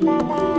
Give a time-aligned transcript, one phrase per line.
[0.00, 0.49] bye